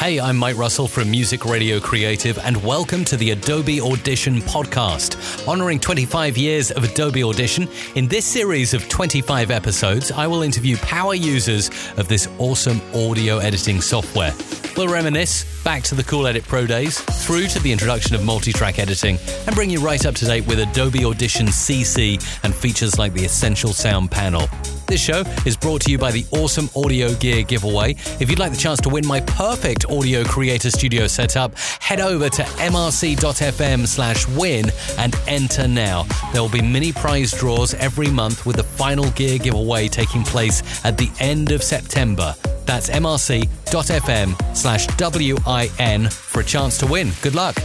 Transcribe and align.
Hey, 0.00 0.18
I'm 0.18 0.38
Mike 0.38 0.56
Russell 0.56 0.88
from 0.88 1.10
Music 1.10 1.44
Radio 1.44 1.78
Creative, 1.78 2.38
and 2.38 2.56
welcome 2.64 3.04
to 3.04 3.18
the 3.18 3.32
Adobe 3.32 3.82
Audition 3.82 4.40
podcast. 4.40 5.46
Honoring 5.46 5.78
25 5.78 6.38
years 6.38 6.70
of 6.70 6.84
Adobe 6.84 7.22
Audition, 7.22 7.68
in 7.96 8.08
this 8.08 8.24
series 8.24 8.72
of 8.72 8.88
25 8.88 9.50
episodes, 9.50 10.10
I 10.10 10.26
will 10.26 10.40
interview 10.40 10.78
power 10.78 11.12
users 11.12 11.68
of 11.98 12.08
this 12.08 12.28
awesome 12.38 12.80
audio 12.94 13.40
editing 13.40 13.82
software. 13.82 14.32
We'll 14.74 14.88
reminisce 14.88 15.44
back 15.64 15.82
to 15.82 15.94
the 15.94 16.04
Cool 16.04 16.26
Edit 16.26 16.44
Pro 16.44 16.66
days, 16.66 16.98
through 16.98 17.48
to 17.48 17.60
the 17.60 17.70
introduction 17.70 18.14
of 18.14 18.24
multi 18.24 18.54
track 18.54 18.78
editing, 18.78 19.18
and 19.46 19.54
bring 19.54 19.68
you 19.68 19.80
right 19.80 20.06
up 20.06 20.14
to 20.14 20.24
date 20.24 20.46
with 20.46 20.60
Adobe 20.60 21.04
Audition 21.04 21.48
CC 21.48 22.14
and 22.42 22.54
features 22.54 22.98
like 22.98 23.12
the 23.12 23.26
Essential 23.26 23.74
Sound 23.74 24.10
Panel. 24.10 24.48
This 24.90 25.00
show 25.00 25.22
is 25.46 25.56
brought 25.56 25.82
to 25.82 25.90
you 25.92 25.98
by 25.98 26.10
the 26.10 26.26
Awesome 26.32 26.68
Audio 26.74 27.14
Gear 27.14 27.44
giveaway. 27.44 27.92
If 28.18 28.28
you'd 28.28 28.40
like 28.40 28.50
the 28.50 28.58
chance 28.58 28.80
to 28.80 28.88
win 28.88 29.06
my 29.06 29.20
perfect 29.20 29.88
audio 29.88 30.24
creator 30.24 30.68
studio 30.68 31.06
setup, 31.06 31.56
head 31.78 32.00
over 32.00 32.28
to 32.28 32.42
mrc.fm 32.42 33.86
slash 33.86 34.26
win 34.26 34.64
and 34.98 35.14
enter 35.28 35.68
now. 35.68 36.08
There 36.32 36.42
will 36.42 36.48
be 36.48 36.60
mini 36.60 36.90
prize 36.90 37.30
draws 37.30 37.72
every 37.74 38.08
month 38.08 38.44
with 38.44 38.56
the 38.56 38.64
final 38.64 39.08
gear 39.12 39.38
giveaway 39.38 39.86
taking 39.86 40.24
place 40.24 40.84
at 40.84 40.98
the 40.98 41.08
end 41.20 41.52
of 41.52 41.62
September. 41.62 42.34
That's 42.66 42.90
mrc.fm 42.90 44.56
slash 44.56 44.88
WIN 44.98 46.08
for 46.10 46.40
a 46.40 46.44
chance 46.44 46.78
to 46.78 46.86
win. 46.86 47.12
Good 47.22 47.36
luck. 47.36 47.56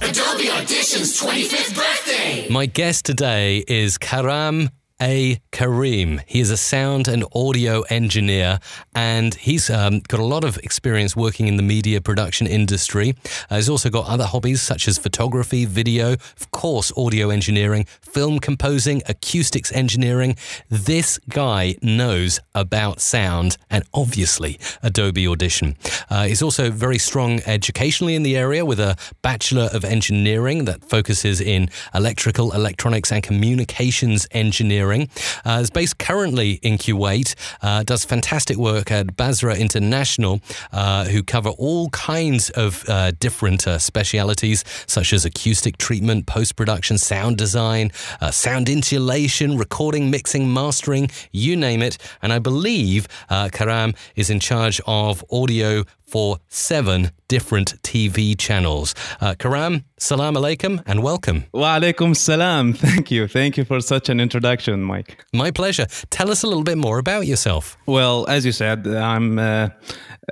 Adobe 0.00 0.48
Audition's 0.48 1.20
25th 1.20 1.76
birthday. 1.76 2.48
My 2.48 2.64
guest 2.64 3.04
today 3.04 3.62
is 3.68 3.98
Karam 3.98 4.70
a. 5.00 5.40
Karim. 5.62 6.20
He 6.26 6.40
is 6.40 6.50
a 6.50 6.56
sound 6.56 7.06
and 7.06 7.24
audio 7.34 7.82
engineer, 7.82 8.58
and 8.96 9.34
he's 9.34 9.70
um, 9.70 10.00
got 10.00 10.18
a 10.18 10.24
lot 10.24 10.42
of 10.42 10.56
experience 10.58 11.14
working 11.14 11.46
in 11.46 11.56
the 11.56 11.62
media 11.62 12.00
production 12.00 12.48
industry. 12.48 13.14
Uh, 13.48 13.56
he's 13.56 13.68
also 13.68 13.90
got 13.90 14.08
other 14.08 14.24
hobbies 14.24 14.60
such 14.60 14.88
as 14.88 14.98
photography, 14.98 15.64
video, 15.64 16.14
of 16.14 16.50
course, 16.50 16.90
audio 16.96 17.30
engineering, 17.30 17.86
film 18.00 18.40
composing, 18.40 19.02
acoustics 19.06 19.70
engineering. 19.72 20.36
This 20.68 21.18
guy 21.28 21.76
knows 21.80 22.40
about 22.56 23.00
sound 23.00 23.56
and 23.70 23.84
obviously 23.94 24.58
Adobe 24.82 25.28
Audition. 25.28 25.76
Uh, 26.10 26.24
he's 26.24 26.42
also 26.42 26.70
very 26.70 26.98
strong 26.98 27.40
educationally 27.46 28.14
in 28.14 28.24
the 28.24 28.36
area 28.36 28.64
with 28.64 28.80
a 28.80 28.96
Bachelor 29.22 29.68
of 29.72 29.84
Engineering 29.84 30.64
that 30.64 30.82
focuses 30.82 31.40
in 31.40 31.70
electrical, 31.94 32.52
electronics, 32.52 33.12
and 33.12 33.22
communications 33.22 34.26
engineering. 34.32 34.91
Uh, 34.92 35.60
is 35.62 35.70
based 35.70 35.98
currently 35.98 36.52
in 36.62 36.76
Kuwait, 36.78 37.34
uh, 37.62 37.82
does 37.82 38.04
fantastic 38.04 38.56
work 38.56 38.90
at 38.90 39.16
Barzeh 39.16 39.58
International, 39.58 40.40
uh, 40.72 41.04
who 41.06 41.22
cover 41.22 41.50
all 41.50 41.88
kinds 41.90 42.50
of 42.50 42.84
uh, 42.88 43.12
different 43.18 43.66
uh, 43.66 43.78
specialities, 43.78 44.64
such 44.86 45.12
as 45.12 45.24
acoustic 45.24 45.78
treatment, 45.78 46.26
post 46.26 46.56
production, 46.56 46.98
sound 46.98 47.38
design, 47.38 47.90
uh, 48.20 48.30
sound 48.30 48.68
insulation, 48.68 49.56
recording, 49.56 50.10
mixing, 50.10 50.52
mastering, 50.52 51.10
you 51.32 51.56
name 51.56 51.82
it. 51.82 51.98
And 52.20 52.32
I 52.32 52.38
believe 52.38 53.08
Karam 53.52 53.94
is 54.14 54.30
in 54.30 54.40
charge 54.40 54.80
of 54.86 55.24
audio 55.30 55.84
for 56.12 56.36
seven 56.48 57.10
different 57.26 57.80
TV 57.82 58.38
channels. 58.38 58.94
Uh, 59.18 59.34
Karam, 59.38 59.84
salam 59.98 60.34
alaikum 60.34 60.82
and 60.84 61.02
welcome. 61.02 61.44
Wa 61.52 61.78
alaikum 61.78 62.14
salam. 62.14 62.74
Thank 62.86 63.10
you. 63.10 63.26
Thank 63.26 63.56
you 63.56 63.64
for 63.64 63.80
such 63.80 64.10
an 64.10 64.20
introduction, 64.20 64.71
Mike. 64.80 65.24
My 65.32 65.50
pleasure. 65.50 65.86
Tell 66.10 66.30
us 66.30 66.42
a 66.42 66.46
little 66.46 66.62
bit 66.62 66.78
more 66.78 66.98
about 66.98 67.26
yourself. 67.26 67.76
Well, 67.86 68.26
as 68.28 68.46
you 68.46 68.52
said, 68.52 68.86
I'm 68.86 69.38
a, 69.38 69.74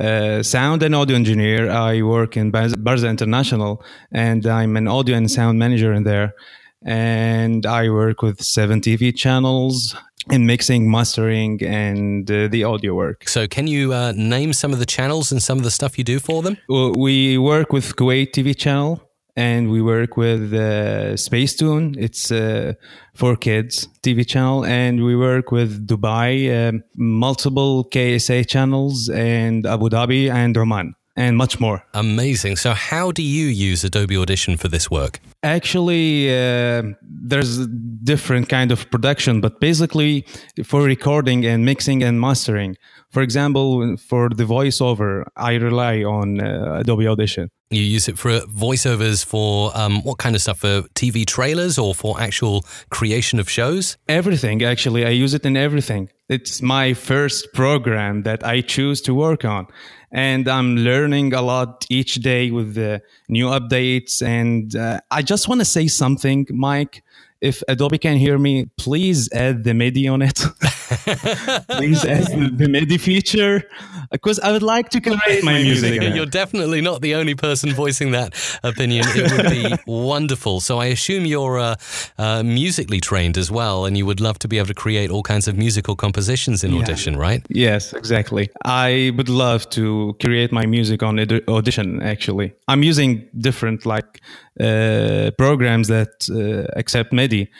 a 0.00 0.42
sound 0.44 0.82
and 0.82 0.94
audio 0.94 1.16
engineer. 1.16 1.70
I 1.70 2.02
work 2.02 2.36
in 2.36 2.52
Barzeh 2.52 3.10
International 3.10 3.82
and 4.12 4.46
I'm 4.46 4.76
an 4.76 4.88
audio 4.88 5.16
and 5.16 5.30
sound 5.30 5.58
manager 5.58 5.92
in 5.92 6.04
there. 6.04 6.34
And 6.82 7.66
I 7.66 7.90
work 7.90 8.22
with 8.22 8.40
seven 8.40 8.80
TV 8.80 9.14
channels, 9.14 9.94
in 10.30 10.46
mixing, 10.46 10.90
mastering, 10.90 11.62
and 11.62 12.30
uh, 12.30 12.48
the 12.48 12.64
audio 12.64 12.94
work. 12.94 13.28
So, 13.28 13.46
can 13.46 13.66
you 13.66 13.92
uh, 13.92 14.12
name 14.16 14.52
some 14.52 14.72
of 14.72 14.78
the 14.78 14.86
channels 14.86 15.32
and 15.32 15.42
some 15.42 15.58
of 15.58 15.64
the 15.64 15.70
stuff 15.70 15.98
you 15.98 16.04
do 16.04 16.18
for 16.18 16.42
them? 16.42 16.56
We 16.68 17.38
work 17.38 17.72
with 17.72 17.96
Kuwait 17.96 18.32
TV 18.32 18.56
channel, 18.56 19.02
and 19.40 19.70
we 19.70 19.80
work 19.80 20.16
with 20.16 20.52
uh, 20.52 21.16
Spacetoon. 21.24 21.96
It's 21.98 22.30
uh, 22.30 22.74
for 23.14 23.36
kids 23.36 23.88
TV 24.02 24.26
channel, 24.26 24.64
and 24.66 25.02
we 25.02 25.16
work 25.16 25.50
with 25.50 25.86
Dubai, 25.86 26.32
um, 26.58 26.82
multiple 26.96 27.88
KSA 27.92 28.46
channels, 28.46 29.08
and 29.08 29.64
Abu 29.66 29.88
Dhabi 29.88 30.30
and 30.30 30.56
Oman 30.56 30.94
and 31.20 31.36
much 31.36 31.60
more. 31.60 31.84
Amazing. 31.92 32.56
So, 32.56 32.72
how 32.72 33.12
do 33.12 33.22
you 33.22 33.46
use 33.46 33.84
Adobe 33.84 34.16
Audition 34.16 34.56
for 34.56 34.68
this 34.68 34.90
work? 34.90 35.20
Actually, 35.42 36.30
uh, 36.30 36.82
there's 37.02 37.66
different 38.02 38.48
kind 38.48 38.72
of 38.72 38.90
production, 38.90 39.40
but 39.40 39.60
basically 39.60 40.24
for 40.64 40.82
recording 40.82 41.44
and 41.44 41.64
mixing 41.64 42.02
and 42.02 42.20
mastering. 42.20 42.76
For 43.10 43.22
example, 43.22 43.96
for 43.96 44.28
the 44.30 44.44
voiceover, 44.44 45.24
I 45.36 45.54
rely 45.54 46.04
on 46.04 46.40
uh, 46.40 46.78
Adobe 46.80 47.06
Audition. 47.06 47.50
You 47.70 47.82
use 47.82 48.08
it 48.08 48.18
for 48.18 48.40
voiceovers 48.40 49.24
for 49.24 49.76
um, 49.76 50.02
what 50.02 50.18
kind 50.18 50.34
of 50.34 50.42
stuff? 50.42 50.58
For 50.58 50.82
TV 50.94 51.26
trailers 51.26 51.78
or 51.78 51.94
for 51.94 52.20
actual 52.20 52.64
creation 52.90 53.38
of 53.38 53.48
shows? 53.48 53.96
Everything, 54.08 54.62
actually. 54.62 55.04
I 55.04 55.10
use 55.10 55.34
it 55.34 55.44
in 55.44 55.56
everything. 55.56 56.08
It's 56.30 56.62
my 56.62 56.94
first 56.94 57.52
program 57.52 58.22
that 58.22 58.46
I 58.46 58.60
choose 58.60 59.00
to 59.02 59.12
work 59.12 59.44
on 59.44 59.66
and 60.12 60.48
I'm 60.48 60.76
learning 60.76 61.34
a 61.34 61.42
lot 61.42 61.86
each 61.88 62.14
day 62.16 62.50
with 62.52 62.74
the 62.74 63.02
new 63.28 63.46
updates. 63.46 64.22
And 64.22 64.74
uh, 64.74 65.00
I 65.10 65.22
just 65.22 65.48
want 65.48 65.60
to 65.60 65.64
say 65.64 65.88
something, 65.88 66.46
Mike. 66.50 67.02
If 67.40 67.62
Adobe 67.68 67.98
can 67.98 68.16
hear 68.16 68.38
me, 68.38 68.70
please 68.76 69.32
add 69.32 69.64
the 69.64 69.72
MIDI 69.72 70.08
on 70.08 70.20
it. 70.20 70.34
please 71.70 72.04
add 72.04 72.58
the 72.58 72.68
MIDI 72.68 72.98
feature 72.98 73.62
because 74.10 74.38
I 74.40 74.52
would 74.52 74.62
like 74.62 74.90
to 74.90 75.00
create 75.00 75.42
my 75.42 75.62
music. 75.62 76.02
You're 76.02 76.26
definitely 76.26 76.80
not 76.80 77.00
the 77.00 77.14
only 77.14 77.34
person 77.34 77.72
voicing 77.72 78.10
that 78.10 78.34
opinion. 78.62 79.06
It 79.08 79.32
would 79.32 79.50
be 79.50 79.82
wonderful. 79.90 80.60
So 80.60 80.80
I 80.80 80.86
assume 80.86 81.24
you're 81.24 81.58
uh, 81.58 81.76
uh, 82.18 82.42
musically 82.42 83.00
trained 83.00 83.38
as 83.38 83.50
well, 83.50 83.86
and 83.86 83.96
you 83.96 84.04
would 84.04 84.20
love 84.20 84.38
to 84.40 84.48
be 84.48 84.58
able 84.58 84.68
to 84.68 84.74
create 84.74 85.10
all 85.10 85.22
kinds 85.22 85.48
of 85.48 85.56
musical 85.56 85.96
compositions 85.96 86.62
in 86.62 86.72
yeah. 86.72 86.80
Audition, 86.80 87.16
right? 87.16 87.46
Yes, 87.48 87.92
exactly. 87.92 88.50
I 88.64 89.12
would 89.16 89.28
love 89.28 89.70
to 89.70 90.16
create 90.20 90.52
my 90.52 90.66
music 90.66 91.02
on 91.02 91.18
Audition. 91.48 92.02
Actually, 92.02 92.52
I'm 92.68 92.82
using 92.82 93.28
different 93.38 93.86
like 93.86 94.20
uh, 94.60 95.30
programs 95.38 95.88
that 95.88 96.28
uh, 96.30 96.78
accept 96.78 97.12
MIDI 97.12 97.50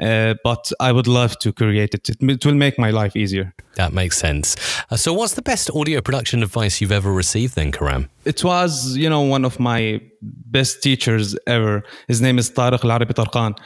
uh, 0.00 0.34
but 0.42 0.72
I 0.80 0.92
would 0.92 1.06
love 1.06 1.38
to 1.40 1.52
create 1.52 1.94
it. 1.94 2.08
It 2.08 2.44
will 2.44 2.54
make 2.54 2.78
my 2.78 2.90
life 2.90 3.16
easier. 3.16 3.54
That 3.74 3.92
makes 3.92 4.16
sense. 4.16 4.56
Uh, 4.90 4.96
so, 4.96 5.12
what's 5.12 5.34
the 5.34 5.42
best 5.42 5.70
audio 5.74 6.00
production 6.00 6.42
advice 6.42 6.80
you've 6.80 6.92
ever 6.92 7.12
received 7.12 7.54
then, 7.54 7.70
Karam? 7.70 8.08
It 8.24 8.42
was, 8.42 8.96
you 8.96 9.10
know, 9.10 9.20
one 9.20 9.44
of 9.44 9.60
my 9.60 10.00
best 10.22 10.82
teachers 10.82 11.36
ever. 11.46 11.82
His 12.08 12.20
name 12.20 12.38
is 12.38 12.50
Tariq 12.50 12.84
Al 12.84 12.92
Arabi 12.92 13.14
Tarkan. 13.14 13.58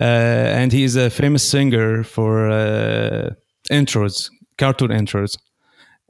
Uh, 0.00 0.04
and 0.04 0.72
he's 0.72 0.96
a 0.96 1.10
famous 1.10 1.48
singer 1.48 2.02
for 2.04 2.48
uh, 2.48 3.30
intros, 3.70 4.30
cartoon 4.58 4.90
intros. 4.90 5.36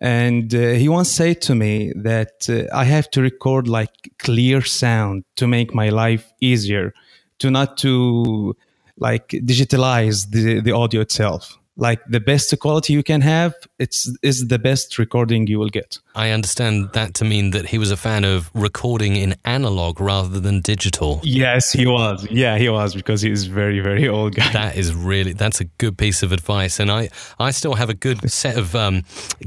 And 0.03 0.53
uh, 0.53 0.73
he 0.73 0.89
once 0.89 1.13
said 1.13 1.41
to 1.43 1.55
me 1.55 1.93
that 1.95 2.49
uh, 2.51 2.77
I 2.77 2.83
have 2.83 3.09
to 3.13 3.23
record 3.23 3.69
like 3.69 4.11
clear 4.19 4.61
sound 4.61 5.23
to 5.37 5.47
make 5.47 5.73
my 5.73 5.91
life 5.91 6.33
easier, 6.41 6.93
to 7.39 7.53
not 7.53 7.77
to 7.79 8.57
like 8.99 9.29
digitalize 9.29 10.29
the, 10.31 10.61
the 10.61 10.73
audio 10.73 11.03
itself. 11.03 11.57
Like 11.77 12.01
the 12.09 12.19
best 12.19 12.59
quality 12.59 12.93
you 12.93 13.05
can 13.05 13.21
have 13.21 13.55
it's 13.79 14.11
is 14.23 14.49
the 14.49 14.59
best 14.59 14.99
recording 14.99 15.47
you 15.47 15.59
will 15.61 15.71
get 15.71 16.01
i 16.15 16.31
understand 16.31 16.91
that 16.93 17.15
to 17.15 17.25
mean 17.25 17.51
that 17.51 17.67
he 17.67 17.79
was 17.79 17.91
a 17.91 17.97
fan 17.97 18.25
of 18.25 18.51
recording 18.55 19.17
in 19.17 19.35
analog 19.45 20.01
rather 20.01 20.41
than 20.41 20.61
digital 20.61 21.21
yes 21.23 21.73
he 21.73 21.87
was 21.87 22.27
yeah 22.31 22.59
he 22.59 22.69
was 22.69 22.95
because 22.95 23.23
he's 23.23 23.45
very 23.47 23.81
very 23.81 24.09
old 24.09 24.35
guy 24.35 24.53
that 24.53 24.77
is 24.77 24.95
really 24.95 25.33
that's 25.33 25.61
a 25.61 25.65
good 25.65 25.97
piece 25.97 26.23
of 26.23 26.33
advice 26.33 26.79
and 26.79 26.91
i 26.91 27.09
i 27.39 27.51
still 27.51 27.75
have 27.75 27.89
a 27.89 27.95
good 27.95 28.31
set 28.31 28.57
of 28.57 28.75
um, 28.75 29.03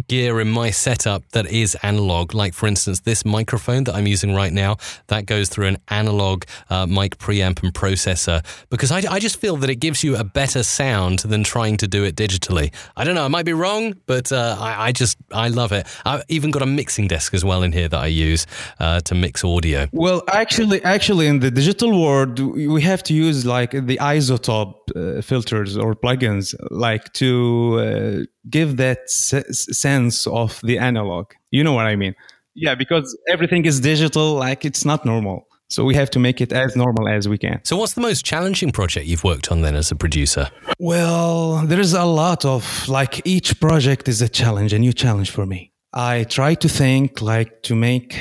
gear 0.07 0.39
in 0.39 0.49
my 0.49 0.69
setup 0.71 1.23
that 1.31 1.45
is 1.47 1.75
analog 1.83 2.33
like 2.33 2.53
for 2.53 2.67
instance 2.67 3.01
this 3.01 3.25
microphone 3.25 3.83
that 3.83 3.95
i'm 3.95 4.07
using 4.07 4.33
right 4.33 4.53
now 4.53 4.75
that 5.07 5.25
goes 5.25 5.49
through 5.49 5.67
an 5.67 5.77
analog 5.89 6.43
uh, 6.69 6.85
mic 6.85 7.17
preamp 7.17 7.61
and 7.63 7.73
processor 7.73 8.43
because 8.69 8.91
I, 8.91 9.03
I 9.09 9.19
just 9.19 9.39
feel 9.39 9.57
that 9.57 9.69
it 9.69 9.75
gives 9.75 10.03
you 10.03 10.15
a 10.15 10.23
better 10.23 10.63
sound 10.63 11.19
than 11.19 11.43
trying 11.43 11.77
to 11.77 11.87
do 11.87 12.03
it 12.03 12.15
digitally. 12.15 12.73
I 12.95 13.03
don't 13.03 13.15
know. 13.15 13.25
I 13.25 13.27
might 13.27 13.45
be 13.45 13.53
wrong, 13.53 13.95
but 14.05 14.31
uh, 14.31 14.57
I, 14.59 14.87
I, 14.87 14.91
just 14.91 15.17
I 15.31 15.49
love 15.49 15.71
it. 15.71 15.85
I've 16.05 16.23
even 16.29 16.51
got 16.57 16.61
a 16.61 16.71
mixing 16.81 17.07
desk 17.07 17.33
as 17.33 17.43
well 17.49 17.61
in 17.63 17.71
here 17.71 17.89
that 17.93 18.01
I 18.09 18.11
use 18.31 18.47
uh, 18.79 18.99
to 19.07 19.13
mix 19.15 19.43
audio. 19.43 19.87
Well, 19.91 20.19
actually, 20.43 20.79
actually, 20.83 21.27
in 21.27 21.39
the 21.39 21.51
digital 21.51 21.91
world, 22.03 22.39
we 22.75 22.81
have 22.91 23.03
to 23.09 23.13
use 23.13 23.45
like 23.45 23.71
the 23.71 23.97
iZotope 24.15 24.75
uh, 24.95 25.21
filters 25.21 25.77
or 25.77 25.95
plugins, 25.95 26.55
like 26.71 27.05
to 27.13 27.31
uh, 27.79 28.25
give 28.49 28.77
that 28.77 28.99
se- 29.09 29.51
sense 29.51 30.27
of 30.27 30.59
the 30.63 30.77
analog. 30.89 31.25
You 31.51 31.63
know 31.65 31.73
what 31.73 31.87
I 31.93 31.95
mean? 31.95 32.15
Yeah, 32.55 32.75
because 32.75 33.07
everything 33.27 33.65
is 33.65 33.79
digital, 33.79 34.27
like 34.47 34.63
it's 34.69 34.85
not 34.85 35.05
normal. 35.05 35.47
So 35.67 35.83
we 35.83 35.95
have 35.95 36.09
to 36.11 36.19
make 36.19 36.41
it 36.41 36.53
as 36.53 36.75
normal 36.75 37.07
as 37.07 37.27
we 37.27 37.37
can. 37.37 37.59
So, 37.63 37.75
what's 37.75 37.93
the 37.93 38.01
most 38.01 38.23
challenging 38.23 38.71
project 38.71 39.07
you've 39.07 39.23
worked 39.23 39.51
on 39.51 39.61
then 39.61 39.75
as 39.75 39.91
a 39.91 39.95
producer? 39.95 40.51
Well, 40.79 41.65
there's 41.65 41.93
a 41.93 42.05
lot 42.05 42.45
of 42.45 42.87
like 42.87 43.25
each 43.25 43.59
project 43.59 44.07
is 44.07 44.21
a 44.21 44.29
challenge, 44.29 44.73
a 44.73 44.79
new 44.79 44.93
challenge 44.93 45.31
for 45.31 45.45
me. 45.45 45.71
I 45.95 46.25
try 46.25 46.55
to 46.55 46.67
think 46.67 47.21
like 47.21 47.63
to 47.63 47.75
make, 47.75 48.19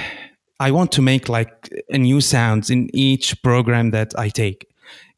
I 0.61 0.71
want 0.71 0.93
to 0.93 1.03
make 1.03 1.29
like 1.29 1.71
a 1.91 1.99
new 1.99 2.21
sounds 2.21 2.71
in 2.71 2.89
each 2.95 3.43
program 3.43 3.91
that 3.91 4.17
I 4.19 4.29
take, 4.29 4.69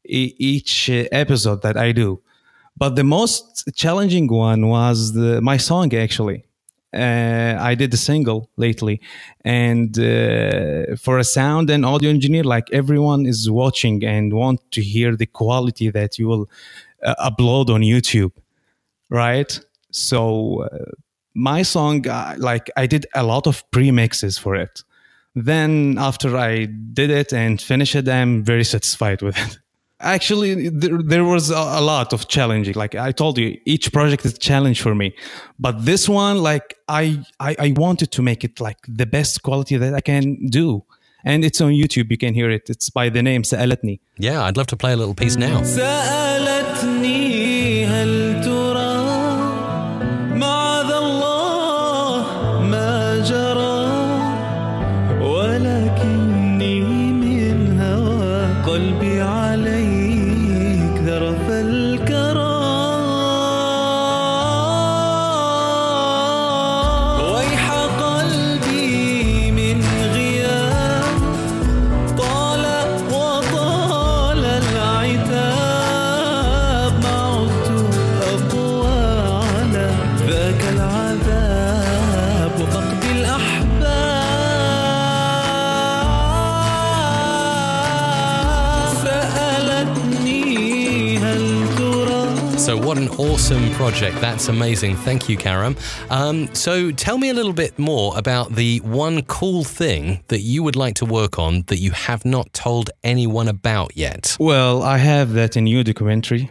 e- 0.05 0.33
each 0.39 0.89
uh, 0.89 1.05
episode 1.11 1.61
that 1.61 1.77
I 1.77 1.91
do. 1.91 2.19
But 2.75 2.95
the 2.95 3.03
most 3.03 3.69
challenging 3.75 4.27
one 4.27 4.67
was 4.67 5.13
the, 5.13 5.41
my 5.41 5.57
song 5.57 5.93
actually. 5.93 6.43
Uh, 6.93 7.57
I 7.59 7.75
did 7.75 7.93
a 7.93 7.97
single 7.97 8.49
lately, 8.55 9.01
and 9.43 9.99
uh, 9.99 10.95
for 10.95 11.19
a 11.19 11.23
sound 11.23 11.69
and 11.69 11.85
audio 11.85 12.09
engineer, 12.09 12.45
like 12.45 12.69
everyone 12.71 13.25
is 13.25 13.51
watching 13.51 14.03
and 14.05 14.33
want 14.33 14.61
to 14.71 14.81
hear 14.81 15.15
the 15.15 15.25
quality 15.25 15.89
that 15.91 16.17
you 16.17 16.27
will 16.27 16.49
uh, 17.03 17.13
upload 17.29 17.69
on 17.69 17.81
YouTube, 17.81 18.31
right? 19.09 19.59
So 19.91 20.63
uh, 20.63 20.91
my 21.37 21.61
song 21.61 22.01
like 22.37 22.69
i 22.75 22.87
did 22.87 23.05
a 23.13 23.23
lot 23.23 23.47
of 23.47 23.63
pre-mixes 23.71 24.37
for 24.37 24.55
it. 24.55 24.83
Then 25.35 25.97
after 25.99 26.35
i 26.35 26.65
did 26.99 27.09
it 27.11 27.31
and 27.31 27.61
finished 27.61 27.95
it 27.95 28.09
i'm 28.09 28.43
very 28.43 28.63
satisfied 28.63 29.21
with 29.21 29.37
it. 29.37 29.59
Actually 29.99 30.69
there, 30.69 30.97
there 31.01 31.23
was 31.23 31.49
a 31.49 31.81
lot 31.81 32.13
of 32.13 32.27
challenging. 32.27 32.75
Like 32.75 32.95
i 32.95 33.11
told 33.11 33.37
you 33.37 33.47
each 33.65 33.93
project 33.93 34.25
is 34.25 34.33
a 34.33 34.37
challenge 34.49 34.81
for 34.81 34.95
me. 34.95 35.13
But 35.59 35.85
this 35.85 36.09
one 36.09 36.37
like 36.41 36.75
I, 36.87 37.23
I 37.39 37.55
i 37.67 37.73
wanted 37.77 38.09
to 38.17 38.21
make 38.21 38.43
it 38.43 38.59
like 38.59 38.79
the 38.87 39.05
best 39.05 39.43
quality 39.43 39.77
that 39.77 39.93
i 39.93 40.01
can 40.01 40.47
do. 40.47 40.83
And 41.23 41.43
it's 41.43 41.61
on 41.61 41.71
youtube. 41.71 42.07
You 42.13 42.17
can 42.17 42.33
hear 42.33 42.49
it. 42.57 42.69
It's 42.69 42.89
by 42.89 43.09
the 43.09 43.21
name 43.21 43.43
Sa'alatni. 43.43 43.99
yeah 44.17 44.43
i'd 44.45 44.57
love 44.57 44.67
to 44.73 44.77
play 44.77 44.93
a 44.93 44.97
little 44.97 45.15
piece 45.23 45.35
now. 45.47 45.57
Awesome 93.17 93.71
project. 93.71 94.19
That's 94.21 94.47
amazing. 94.47 94.95
Thank 94.95 95.27
you, 95.27 95.37
Karam. 95.37 95.75
Um, 96.09 96.53
so, 96.53 96.91
tell 96.91 97.17
me 97.17 97.29
a 97.29 97.33
little 97.33 97.53
bit 97.53 97.77
more 97.79 98.17
about 98.17 98.55
the 98.55 98.79
one 98.79 99.23
cool 99.23 99.63
thing 99.63 100.23
that 100.27 100.41
you 100.41 100.63
would 100.63 100.75
like 100.75 100.95
to 100.95 101.05
work 101.05 101.39
on 101.39 101.63
that 101.67 101.77
you 101.77 101.91
have 101.91 102.25
not 102.25 102.53
told 102.53 102.89
anyone 103.03 103.47
about 103.47 103.97
yet. 103.97 104.37
Well, 104.39 104.83
I 104.83 104.97
have 104.97 105.33
that 105.33 105.57
in 105.57 105.65
new 105.65 105.83
documentary, 105.83 106.49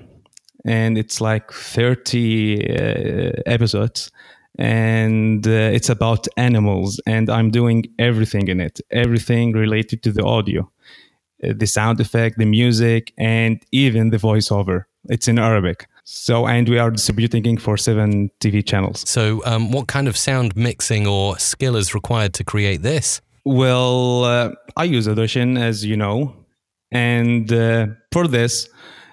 and 0.65 0.99
it's 0.99 1.21
like 1.21 1.53
30 1.53 2.69
uh, 2.69 3.43
episodes, 3.47 4.11
and 4.59 5.47
uh, 5.47 5.51
it's 5.51 5.89
about 5.89 6.27
animals, 6.37 7.01
and 7.07 7.31
I'm 7.31 7.51
doing 7.51 7.85
everything 7.99 8.49
in 8.49 8.61
it, 8.61 8.81
everything 8.91 9.53
related 9.53 10.03
to 10.03 10.13
the 10.13 10.25
audio, 10.25 10.71
uh, 11.45 11.53
the 11.57 11.67
sound 11.67 12.01
effect, 12.01 12.39
the 12.39 12.47
music, 12.47 13.13
and 13.19 13.63
even 13.71 14.11
the 14.11 14.19
voiceover. 14.19 14.85
It's 15.09 15.29
in 15.29 15.39
Arabic. 15.39 15.87
So, 16.09 16.47
and 16.47 16.69
we 16.69 16.79
are 16.79 16.93
distributing 16.93 17.59
for 17.59 17.77
seven 17.77 18.31
TV 18.39 18.65
channels. 18.65 19.03
So, 19.09 19.43
um, 19.45 19.73
what 19.73 19.89
kind 19.89 20.07
of 20.07 20.17
sound 20.17 20.55
mixing 20.55 21.05
or 21.05 21.37
skill 21.37 21.75
is 21.75 21.95
required 21.97 22.33
to 22.35 22.45
create 22.45 22.83
this? 22.83 23.21
Well, 23.45 24.23
uh, 24.23 24.51
I 24.77 24.85
use 24.85 25.09
Audition, 25.09 25.59
as 25.59 25.85
you 25.85 25.97
know, 25.97 26.37
and 26.93 27.53
uh, 27.53 27.89
for 28.13 28.29
this, 28.29 28.69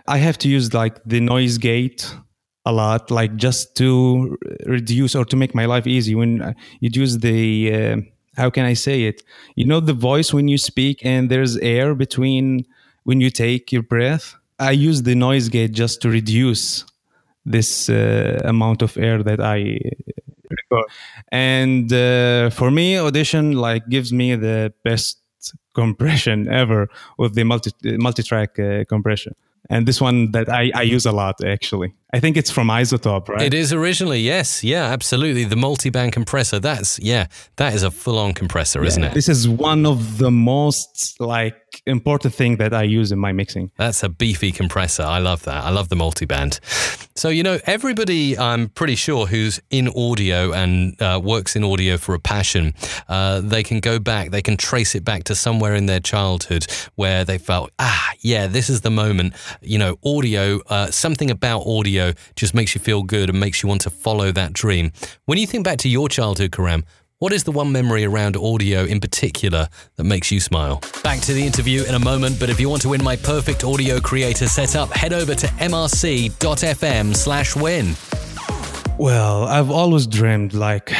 I 0.07 0.19
have 0.19 0.37
to 0.39 0.47
use 0.47 0.75
like 0.75 1.03
the 1.03 1.19
noise 1.19 1.57
gate 1.57 2.15
a 2.63 2.71
lot, 2.71 3.09
like 3.09 3.37
just 3.37 3.75
to 3.77 4.37
reduce 4.67 5.15
or 5.15 5.25
to 5.25 5.35
make 5.35 5.55
my 5.55 5.65
life 5.65 5.87
easy. 5.87 6.13
When 6.13 6.43
uh, 6.43 6.53
you 6.79 6.91
use 6.93 7.17
the, 7.17 7.73
uh, 7.73 7.95
how 8.37 8.51
can 8.51 8.65
I 8.65 8.73
say 8.73 9.05
it? 9.05 9.23
You 9.55 9.65
know, 9.65 9.79
the 9.79 9.93
voice 9.93 10.31
when 10.31 10.47
you 10.47 10.59
speak, 10.59 11.03
and 11.03 11.31
there's 11.31 11.57
air 11.57 11.95
between 11.95 12.65
when 13.03 13.19
you 13.19 13.31
take 13.31 13.71
your 13.71 13.81
breath. 13.81 14.35
I 14.63 14.71
use 14.71 15.03
the 15.03 15.15
noise 15.15 15.49
gate 15.49 15.73
just 15.73 16.01
to 16.01 16.09
reduce 16.09 16.85
this 17.45 17.89
uh, 17.89 18.39
amount 18.45 18.81
of 18.81 18.97
air 18.97 19.21
that 19.23 19.39
I 19.39 19.79
record. 20.49 20.85
And 21.31 21.91
uh, 21.91 22.49
for 22.49 22.71
me, 22.71 22.97
Audition 22.97 23.53
like 23.53 23.89
gives 23.89 24.13
me 24.13 24.35
the 24.35 24.73
best 24.83 25.19
compression 25.73 26.47
ever 26.47 26.87
with 27.17 27.35
the 27.35 27.43
multi 27.43 27.71
multi-track 27.97 28.57
uh, 28.59 28.85
compression. 28.85 29.33
And 29.69 29.85
this 29.87 29.99
one 29.99 30.31
that 30.31 30.49
I, 30.49 30.71
I 30.73 30.83
use 30.83 31.05
a 31.05 31.11
lot 31.11 31.43
actually. 31.43 31.93
I 32.13 32.19
think 32.19 32.37
it's 32.37 32.51
from 32.51 32.67
iZotope, 32.67 33.27
right? 33.27 33.41
It 33.41 33.55
is 33.55 33.73
originally, 33.73 34.19
yes. 34.19 34.63
Yeah, 34.63 34.83
absolutely. 34.83 35.45
The 35.45 35.55
multi 35.55 35.89
band 35.89 36.13
compressor. 36.13 36.59
That's, 36.59 36.99
yeah, 36.99 37.25
that 37.55 37.73
is 37.73 37.81
a 37.81 37.89
full 37.89 38.19
on 38.19 38.35
compressor, 38.35 38.83
isn't 38.83 39.03
it? 39.03 39.15
This 39.15 39.27
is 39.27 39.49
one 39.49 39.87
of 39.87 40.19
the 40.19 40.29
most 40.29 41.19
like 41.19 41.57
important 41.87 42.35
thing 42.35 42.57
that 42.57 42.71
I 42.71 42.83
use 42.83 43.11
in 43.11 43.17
my 43.17 43.31
mixing. 43.31 43.71
That's 43.77 44.03
a 44.03 44.09
beefy 44.09 44.51
compressor. 44.51 45.01
I 45.01 45.17
love 45.17 45.41
that. 45.45 45.63
I 45.63 45.71
love 45.71 45.89
the 45.89 45.95
multi-band. 45.95 46.59
So, 47.15 47.29
you 47.29 47.41
know, 47.41 47.59
everybody, 47.65 48.37
I'm 48.37 48.69
pretty 48.69 48.95
sure, 48.95 49.25
who's 49.25 49.59
in 49.71 49.87
audio 49.87 50.53
and 50.53 50.99
uh, 51.01 51.19
works 51.23 51.55
in 51.55 51.63
audio 51.63 51.97
for 51.97 52.13
a 52.13 52.19
passion, 52.19 52.75
uh, 53.09 53.41
they 53.41 53.63
can 53.63 53.79
go 53.79 53.97
back, 53.97 54.29
they 54.29 54.41
can 54.41 54.55
trace 54.55 54.93
it 54.93 55.03
back 55.03 55.23
to 55.25 55.35
somewhere 55.35 55.73
in 55.73 55.87
their 55.87 55.99
childhood 55.99 56.67
where 56.93 57.25
they 57.25 57.39
felt, 57.39 57.71
ah, 57.79 58.11
yeah, 58.19 58.45
this 58.45 58.69
is 58.69 58.81
the 58.81 58.91
moment. 58.91 59.33
You 59.61 59.79
know, 59.79 59.97
audio, 60.05 60.59
uh, 60.69 60.91
something 60.91 61.31
about 61.31 61.65
audio 61.65 62.02
just 62.35 62.53
makes 62.53 62.75
you 62.75 62.81
feel 62.81 63.03
good 63.03 63.29
and 63.29 63.39
makes 63.39 63.63
you 63.63 63.69
want 63.69 63.81
to 63.81 63.89
follow 63.89 64.31
that 64.31 64.51
dream. 64.53 64.91
When 65.25 65.37
you 65.37 65.47
think 65.47 65.63
back 65.63 65.77
to 65.79 65.89
your 65.89 66.09
childhood, 66.09 66.51
Karam, 66.51 66.83
what 67.19 67.31
is 67.31 67.45
the 67.45 67.51
one 67.53 67.71
memory 67.71 68.03
around 68.03 68.35
audio 68.35 68.83
in 68.83 68.99
particular 68.99 69.69
that 69.95 70.03
makes 70.03 70.29
you 70.29 70.41
smile? 70.41 70.81
Back 71.03 71.21
to 71.21 71.33
the 71.33 71.45
interview 71.45 71.83
in 71.83 71.95
a 71.95 71.99
moment, 71.99 72.37
but 72.37 72.49
if 72.49 72.59
you 72.59 72.67
want 72.67 72.81
to 72.81 72.89
win 72.89 73.01
my 73.01 73.15
perfect 73.15 73.63
audio 73.63 73.99
creator 74.01 74.47
setup, 74.47 74.91
head 74.91 75.13
over 75.13 75.33
to 75.33 75.47
mrc.fm 75.47 77.15
slash 77.15 77.55
win. 77.55 77.95
Well, 78.97 79.45
I've 79.45 79.71
always 79.71 80.05
dreamed 80.05 80.53
like 80.53 80.93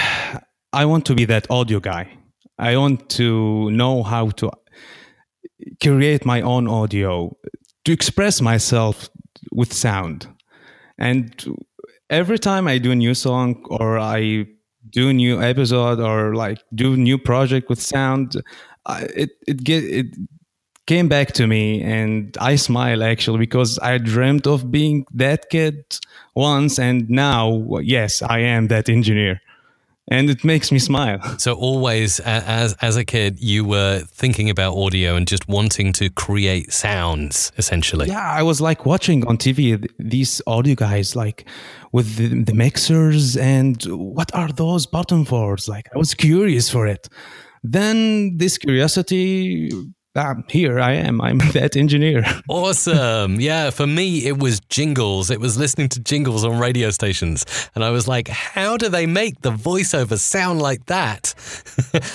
I 0.72 0.86
want 0.86 1.06
to 1.08 1.16
be 1.16 1.26
that 1.26 1.46
audio 1.50 1.80
guy. 1.80 2.08
I 2.58 2.78
want 2.78 3.10
to 3.18 3.70
know 3.72 4.02
how 4.04 4.30
to 4.30 4.52
create 5.82 6.26
my 6.26 6.42
own 6.42 6.68
audio, 6.68 7.36
to 7.86 7.92
express 7.92 8.42
myself 8.42 9.10
with 9.52 9.74
sound. 9.74 10.28
And 10.98 11.58
every 12.10 12.40
time 12.40 12.68
I 12.68 12.78
do 12.78 12.92
a 12.92 12.96
new 12.96 13.14
song 13.14 13.64
or 13.70 14.00
I 14.00 14.46
do 14.90 15.10
a 15.10 15.14
new 15.14 15.42
episode 15.42 16.00
or 16.00 16.36
like 16.36 16.60
do 16.74 16.96
new 16.96 17.18
project 17.18 17.70
with 17.70 17.82
sound, 17.82 18.42
I, 18.86 19.04
it 19.16 19.32
it 19.48 19.64
get 19.64 19.84
it 19.84 20.08
came 20.86 21.08
back 21.08 21.32
to 21.34 21.48
me 21.48 21.82
and 21.82 22.36
I 22.40 22.56
smile 22.58 23.04
actually 23.04 23.40
because 23.40 23.80
I 23.80 23.98
dreamt 23.98 24.48
of 24.48 24.70
being 24.70 25.06
that 25.14 25.50
kid 25.50 25.86
once 26.36 26.78
and 26.78 27.10
now 27.10 27.80
yes 27.80 28.22
I 28.22 28.40
am 28.40 28.68
that 28.68 28.90
engineer 28.90 29.40
and 30.10 30.30
it 30.30 30.44
makes 30.44 30.72
me 30.72 30.80
smile. 30.80 31.20
So 31.38 31.54
always, 31.54 32.20
as 32.22 32.74
as 32.82 32.96
a 32.96 33.04
kid, 33.04 33.40
you 33.42 33.66
were 33.66 34.00
thinking 34.08 34.50
about 34.50 34.78
audio 34.78 35.16
and 35.16 35.28
just 35.28 35.48
wanting 35.48 35.92
to 35.94 36.10
create 36.10 36.72
sounds, 36.72 37.52
essentially. 37.58 38.08
Yeah, 38.08 38.32
I 38.40 38.44
was 38.44 38.62
like 38.62 38.86
watching 38.86 39.26
on 39.28 39.38
TV 39.38 39.86
these 40.00 40.42
audio 40.48 40.76
guys 40.76 41.16
like 41.16 41.46
with 41.92 42.16
the, 42.16 42.44
the 42.44 42.54
mixers 42.54 43.36
and 43.38 43.84
what 43.84 44.34
are 44.34 44.50
those 44.50 44.86
button 44.86 45.26
for? 45.26 45.58
Like 45.68 45.90
I 45.94 45.98
was 45.98 46.14
curious 46.14 46.70
for 46.70 46.88
it. 46.88 47.10
Then 47.64 48.38
this 48.38 48.58
curiosity 48.58 49.70
ah, 50.16 50.36
here 50.50 50.80
I 50.80 50.94
am. 50.94 51.22
I'm 51.22 51.38
that 51.54 51.76
engineer. 51.76 52.24
Awesome. 52.48 53.40
Yeah, 53.40 53.70
for 53.70 53.88
me, 53.88 54.26
it 54.26 54.38
was 54.38 54.60
jingles. 54.70 55.30
It 55.30 55.40
was 55.40 55.58
listening 55.58 55.90
to 55.90 56.00
jingles 56.00 56.44
on 56.44 56.60
radio 56.60 56.90
stations. 56.92 57.46
And 57.76 57.84
I 57.84 57.90
was 57.92 58.08
like, 58.08 58.28
how 58.28 58.78
do 58.78 58.90
they 58.90 59.06
make 59.06 59.42
the 59.42 59.52
voiceover 59.52 60.18
sound 60.18 60.62
like 60.62 60.86
that? 60.88 61.34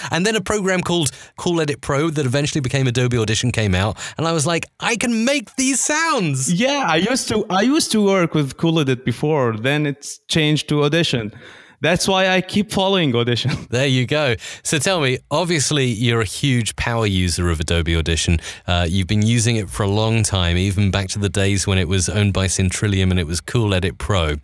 and 0.10 0.24
then 0.24 0.36
a 0.36 0.40
program 0.40 0.80
called 0.80 1.10
Cool 1.36 1.60
Edit 1.60 1.80
Pro 1.80 2.10
that 2.10 2.26
eventually 2.26 2.60
became 2.60 2.86
Adobe 2.86 3.18
Audition 3.18 3.52
came 3.52 3.74
out. 3.74 3.96
And 4.16 4.26
I 4.26 4.32
was 4.32 4.46
like, 4.46 4.66
I 4.80 4.96
can 4.96 5.24
make 5.24 5.54
these 5.56 5.80
sounds. 5.80 6.52
yeah, 6.52 6.84
I 6.86 6.96
used 6.96 7.28
to 7.28 7.44
I 7.50 7.62
used 7.62 7.90
to 7.92 8.04
work 8.04 8.34
with 8.34 8.56
Cool 8.56 8.80
Edit 8.80 9.04
before. 9.04 9.56
Then 9.56 9.86
it's 9.86 10.18
changed 10.28 10.68
to 10.68 10.84
Audition. 10.84 11.32
That's 11.80 12.08
why 12.08 12.28
I 12.28 12.40
keep 12.40 12.72
following 12.72 13.14
Audition. 13.14 13.52
There 13.70 13.86
you 13.86 14.06
go. 14.06 14.34
So 14.62 14.78
tell 14.78 15.00
me, 15.00 15.18
obviously, 15.30 15.86
you're 15.86 16.20
a 16.20 16.24
huge 16.24 16.74
power 16.76 17.06
user 17.06 17.50
of 17.50 17.60
Adobe 17.60 17.94
Audition. 17.94 18.40
Uh, 18.66 18.86
you've 18.88 19.06
been 19.06 19.22
using 19.22 19.56
it 19.56 19.68
for 19.68 19.82
a 19.82 19.88
long 19.88 20.22
time, 20.22 20.56
even 20.56 20.90
back 20.90 21.08
to 21.10 21.18
the 21.18 21.28
days 21.28 21.66
when 21.66 21.78
it 21.78 21.86
was 21.86 22.08
owned 22.08 22.32
by 22.32 22.46
Syntrillium 22.46 23.10
and 23.10 23.20
it 23.20 23.26
was 23.26 23.40
Cool 23.40 23.74
Edit 23.74 23.98
Pro. 23.98 24.36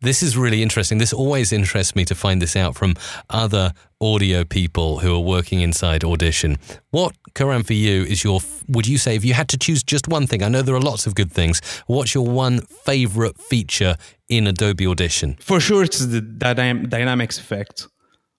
This 0.00 0.22
is 0.22 0.36
really 0.36 0.62
interesting. 0.62 0.98
This 0.98 1.12
always 1.12 1.52
interests 1.52 1.96
me 1.96 2.04
to 2.04 2.14
find 2.14 2.40
this 2.40 2.54
out 2.54 2.76
from 2.76 2.94
other 3.30 3.72
audio 4.00 4.44
people 4.44 5.00
who 5.00 5.12
are 5.14 5.20
working 5.20 5.60
inside 5.60 6.04
Audition. 6.04 6.56
What, 6.90 7.16
Karam, 7.34 7.62
for 7.62 7.74
you 7.74 8.02
is 8.04 8.24
your, 8.24 8.40
would 8.68 8.86
you 8.86 8.98
say, 8.98 9.16
if 9.16 9.24
you 9.24 9.34
had 9.34 9.48
to 9.48 9.58
choose 9.58 9.82
just 9.82 10.08
one 10.08 10.26
thing, 10.26 10.42
I 10.42 10.48
know 10.48 10.62
there 10.62 10.74
are 10.74 10.80
lots 10.80 11.06
of 11.06 11.14
good 11.14 11.32
things, 11.32 11.60
what's 11.86 12.14
your 12.14 12.26
one 12.26 12.60
favorite 12.60 13.38
feature 13.38 13.96
in 14.28 14.46
Adobe 14.46 14.86
Audition? 14.86 15.36
For 15.40 15.60
sure, 15.60 15.82
it's 15.82 16.04
the 16.04 16.20
dynam- 16.20 16.88
dynamics 16.88 17.38
effect. 17.38 17.86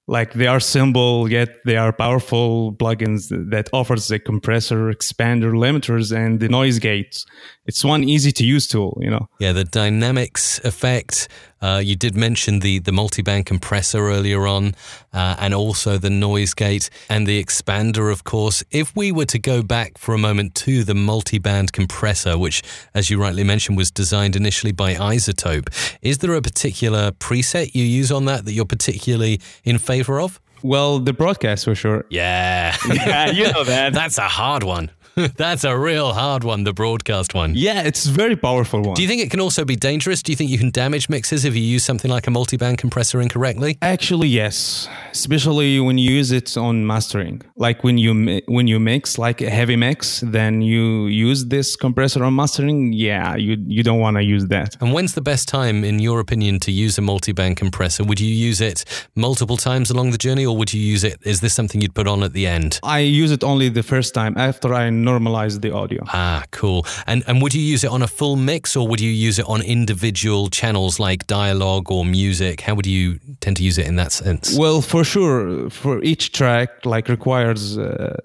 Like 0.08 0.34
they 0.34 0.48
are 0.48 0.60
simple, 0.60 1.30
yet 1.30 1.50
they 1.66 1.78
are 1.78 1.94
powerful 1.94 2.74
plugins 2.74 3.30
that 3.52 3.70
offers 3.74 4.08
the 4.08 4.18
compressor, 4.18 4.92
expander, 4.92 5.54
limiters, 5.54 6.12
and 6.16 6.40
the 6.40 6.50
noise 6.50 6.80
gates. 6.80 7.28
It's 7.70 7.86
one 7.86 8.04
easy 8.04 8.32
to 8.32 8.44
use 8.44 8.68
tool, 8.68 8.98
you 9.00 9.10
know. 9.10 9.30
Yeah, 9.40 9.54
the 9.54 9.64
dynamics 9.64 10.60
effect. 10.64 11.28
Uh, 11.62 11.82
you 11.84 11.96
did 11.96 12.16
mention 12.16 12.60
the 12.60 12.80
the 12.80 12.92
multi-band 12.92 13.46
compressor 13.46 14.10
earlier 14.10 14.48
on, 14.48 14.74
uh, 15.14 15.36
and 15.40 15.54
also 15.54 15.98
the 15.98 16.10
noise 16.10 16.54
gate 16.54 16.90
and 17.10 17.28
the 17.28 17.42
expander, 17.44 18.12
of 18.12 18.24
course. 18.24 18.64
If 18.72 18.96
we 18.96 19.12
were 19.12 19.26
to 19.26 19.40
go 19.40 19.62
back 19.62 19.98
for 19.98 20.16
a 20.16 20.18
moment 20.18 20.56
to 20.66 20.84
the 20.84 20.96
multi-band 20.96 21.72
compressor, 21.72 22.38
which, 22.38 22.64
as 22.94 23.10
you 23.10 23.22
rightly 23.22 23.44
mentioned, 23.44 23.78
was 23.78 23.92
designed 23.92 24.36
initially 24.36 24.72
by 24.72 24.96
iZotope, 24.96 25.68
is 26.02 26.18
there 26.20 26.34
a 26.34 26.42
particular 26.42 27.12
preset 27.12 27.76
you 27.76 27.84
use 27.84 28.12
on 28.12 28.26
that 28.26 28.46
that 28.46 28.54
you're 28.54 28.66
particularly 28.66 29.40
in 29.64 29.78
favor 29.78 30.20
of? 30.20 30.40
Well, 30.64 31.00
the 31.00 31.14
broadcast 31.14 31.66
for 31.66 31.76
sure. 31.76 32.06
Yeah, 32.10 32.76
Yeah, 32.88 33.32
you 33.32 33.52
know 33.52 33.64
that. 33.64 33.94
that's 34.00 34.18
a 34.18 34.28
hard 34.28 34.64
one. 34.64 34.92
That's 35.36 35.64
a 35.64 35.78
real 35.78 36.14
hard 36.14 36.44
one, 36.44 36.64
the 36.64 36.74
broadcast 36.74 37.34
one. 37.34 37.54
Yeah, 37.56 37.82
it's 37.84 38.06
a 38.06 38.12
very 38.12 38.36
powerful 38.36 38.82
one. 38.82 38.94
Do 38.94 39.02
you 39.02 39.08
think 39.08 39.22
it 39.22 39.30
can 39.30 39.40
also 39.40 39.66
be 39.66 39.76
dangerous? 39.76 40.24
Do 40.24 40.32
you 40.32 40.36
think 40.36 40.50
you 40.50 40.58
can 40.58 40.70
damage 40.70 41.10
mixes 41.10 41.46
if 41.46 41.56
you 41.56 41.62
use 41.62 41.84
something 41.84 42.10
like 42.10 42.28
a 42.28 42.30
multiband 42.32 42.78
compressor 42.78 43.20
incorrectly? 43.20 43.78
Actually, 43.82 44.30
yes. 44.30 44.88
Especially 45.12 45.80
when 45.80 45.98
you 45.98 46.12
use 46.12 46.32
it 46.32 46.56
on 46.58 46.86
mastering. 46.88 47.42
Like 47.58 47.84
when 47.84 47.98
you 47.98 48.42
when 48.48 48.68
you 48.68 48.80
mix 48.80 49.18
like 49.18 49.42
a 49.42 49.50
heavy 49.50 49.76
mix, 49.76 50.22
then 50.22 50.62
you 50.62 51.08
use 51.08 51.46
this 51.48 51.76
compressor 51.76 52.24
on 52.24 52.36
mastering. 52.36 52.94
Yeah, 52.94 53.36
you 53.36 53.58
you 53.68 53.84
don't 53.84 54.00
want 54.00 54.16
to 54.18 54.24
use 54.24 54.48
that. 54.48 54.78
And 54.82 54.94
when's 54.94 55.16
the 55.16 55.22
best 55.22 55.50
time, 55.50 55.84
in 55.84 56.00
your 56.00 56.20
opinion, 56.20 56.60
to 56.62 56.72
use 56.72 56.98
a 56.98 57.02
multiband 57.02 57.58
compressor? 57.58 58.04
Would 58.04 58.20
you 58.20 58.34
use 58.34 58.62
it 58.62 58.86
multiple 59.16 59.58
times 59.58 59.90
along 59.90 60.12
the 60.12 60.18
journey, 60.18 60.46
or 60.46 60.56
would 60.56 60.74
you 60.74 60.82
use 60.82 61.04
it? 61.04 61.20
Is 61.24 61.42
this 61.42 61.54
something 61.54 61.82
you'd 61.82 61.96
put 61.96 62.08
on 62.08 62.24
at 62.24 62.34
the 62.34 62.48
end? 62.48 62.80
I 62.84 63.00
use 63.00 63.32
it 63.32 63.44
only 63.44 63.70
the 63.70 63.84
first 63.84 64.14
time 64.14 64.38
after 64.38 64.74
I 64.74 64.90
normalize 65.10 65.62
the 65.62 65.72
audio. 65.82 66.02
Ah, 66.08 66.44
cool. 66.52 66.86
And 67.08 67.24
and 67.28 67.42
would 67.42 67.54
you 67.54 67.62
use 67.74 67.84
it 67.84 67.92
on 67.92 68.02
a 68.02 68.08
full 68.08 68.36
mix, 68.36 68.76
or 68.76 68.88
would 68.90 69.02
you 69.02 69.12
use 69.12 69.40
it 69.42 69.48
on 69.48 69.62
individual 69.62 70.50
channels 70.50 71.00
like 71.00 71.20
dialogue 71.28 71.92
or 71.92 72.06
music? 72.06 72.62
How 72.62 72.74
would 72.76 72.86
you 72.86 73.20
tend 73.44 73.58
to 73.58 73.64
use 73.64 73.78
it 73.82 73.88
in 73.88 73.96
that 73.96 74.12
sense? 74.12 74.58
Well, 74.58 74.82
for 74.82 75.04
sure, 75.04 75.70
for 75.70 76.04
each 76.04 76.32
track, 76.32 76.70
like 76.86 77.10
requires 77.10 77.78
uh, 77.78 78.16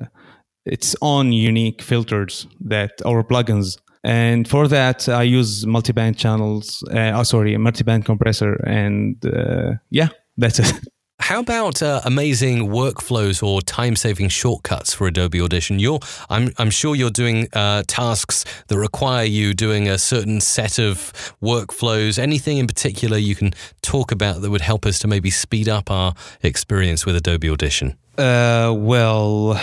its 0.65 0.97
own 1.01 1.33
unique 1.33 1.83
filters 1.83 2.47
that 2.61 2.93
our 3.05 3.23
plugins. 3.23 3.79
And 4.05 4.47
for 4.47 4.69
that, 4.69 5.09
I 5.09 5.23
use 5.23 5.65
multiband 5.65 6.19
channels. 6.19 6.85
Uh, 6.91 7.13
oh, 7.15 7.23
sorry, 7.23 7.55
a 7.55 7.59
multiband 7.59 8.05
compressor, 8.05 8.55
and 8.67 9.17
uh, 9.25 9.73
yeah, 9.91 10.09
that's 10.37 10.59
it. 10.59 10.73
How 11.25 11.41
about 11.41 11.83
uh, 11.83 12.03
amazing 12.05 12.69
workflows 12.69 13.43
or 13.43 13.63
time-saving 13.63 14.29
shortcuts 14.29 14.93
for 14.93 15.07
Adobe 15.07 15.41
Audition? 15.41 15.79
You're, 15.79 16.01
I'm, 16.29 16.53
I'm 16.59 16.69
sure 16.69 16.95
you're 16.95 17.09
doing 17.09 17.49
uh, 17.55 17.83
tasks 17.87 18.45
that 18.69 18.77
require 18.77 19.25
you 19.25 19.55
doing 19.55 19.89
a 19.89 19.97
certain 19.97 20.43
set 20.43 20.79
of 20.79 21.15
workflows. 21.43 22.19
Anything 22.19 22.59
in 22.59 22.67
particular 22.67 23.17
you 23.17 23.35
can 23.35 23.55
talk 23.81 24.13
about 24.13 24.43
that 24.43 24.51
would 24.51 24.61
help 24.61 24.85
us 24.85 24.99
to 24.99 25.09
maybe 25.09 25.31
speed 25.31 25.67
up 25.67 25.91
our 25.91 26.13
experience 26.43 27.07
with 27.07 27.17
Adobe 27.17 27.49
Audition? 27.49 27.97
Uh, 28.19 28.75
well, 28.77 29.59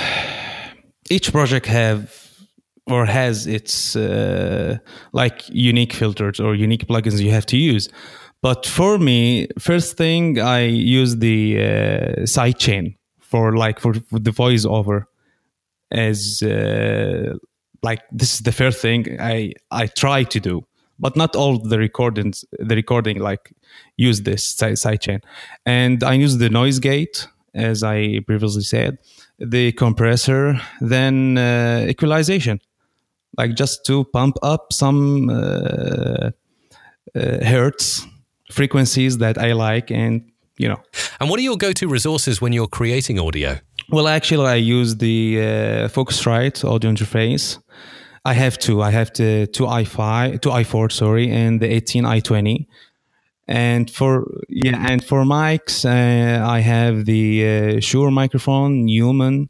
each 1.12 1.32
project 1.32 1.68
have 1.68 2.28
or 2.88 3.06
has 3.06 3.46
its 3.46 3.96
uh, 3.96 4.80
like 5.14 5.48
unique 5.50 5.94
filters 5.94 6.40
or 6.40 6.56
unique 6.56 6.88
plugins 6.88 7.22
you 7.22 7.30
have 7.30 7.46
to 7.46 7.58
use. 7.58 7.88
But 8.42 8.66
for 8.66 8.98
me, 8.98 9.48
first 9.60 9.98
thing 9.98 10.40
I 10.40 10.62
use 10.62 11.18
the 11.18 11.60
uh, 11.60 11.64
sidechain 12.24 12.98
for 13.20 13.56
like 13.56 13.80
for, 13.80 13.94
for 13.94 14.20
the 14.20 14.32
voiceover 14.32 15.06
as 15.92 16.42
uh, 16.42 17.36
like 17.84 18.02
this 18.12 18.34
is 18.36 18.40
the 18.40 18.52
first 18.52 18.82
thing 18.82 19.20
I 19.20 19.54
I 19.70 19.88
try 19.88 20.24
to 20.24 20.40
do. 20.40 20.66
But 21.00 21.16
not 21.16 21.36
all 21.36 21.58
the 21.58 21.80
recordings, 21.80 22.46
the 22.52 22.76
recording 22.76 23.20
like 23.20 23.52
use 23.98 24.22
this 24.22 24.56
sidechain, 24.56 25.22
and 25.66 26.04
I 26.04 26.14
use 26.14 26.38
the 26.38 26.50
noise 26.50 26.80
gate 26.80 27.28
as 27.54 27.84
I 27.84 28.20
previously 28.26 28.64
said, 28.64 28.98
the 29.38 29.72
compressor, 29.74 30.60
then 30.80 31.38
uh, 31.38 31.86
equalization, 31.88 32.62
like 33.38 33.56
just 33.56 33.86
to 33.86 34.06
pump 34.06 34.38
up 34.42 34.72
some 34.72 35.30
uh, 35.30 36.32
uh, 37.16 37.46
hertz 37.46 38.06
frequencies 38.52 39.18
that 39.18 39.38
I 39.38 39.54
like, 39.54 39.92
and 39.92 40.32
you 40.58 40.68
know. 40.68 40.82
And 41.20 41.30
what 41.30 41.40
are 41.40 41.44
your 41.44 41.58
go-to 41.58 41.88
resources 41.88 42.42
when 42.42 42.54
you're 42.54 42.68
creating 42.68 43.20
audio? 43.20 43.58
Well, 43.90 44.08
actually, 44.08 44.48
I 44.48 44.56
use 44.56 44.98
the 44.98 45.40
uh, 45.40 45.44
Focusrite 45.90 46.64
audio 46.64 46.92
interface. 46.92 47.60
I 48.24 48.34
have 48.34 48.60
two. 48.60 48.82
I 48.82 48.92
have 48.92 49.12
the 49.14 49.48
two 49.48 49.66
i5, 49.66 50.42
two 50.42 50.50
i4, 50.50 50.92
sorry, 50.92 51.30
and 51.30 51.60
the 51.60 51.68
18 51.68 52.04
i20. 52.04 52.68
And 53.48 53.90
for 53.90 54.32
yeah, 54.48 54.86
and 54.90 55.04
for 55.04 55.24
mics, 55.24 55.84
uh, 55.84 56.48
I 56.48 56.60
have 56.60 57.06
the 57.06 57.78
uh, 57.78 57.80
Shure 57.82 58.12
microphone, 58.12 58.86
Neumann, 58.86 59.50